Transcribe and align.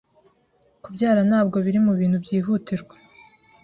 kubyara 0.83 1.21
ntabwo 1.29 1.57
biri 1.65 1.79
mu 1.85 1.93
bintu 1.99 2.17
byihutirwa 2.23 2.95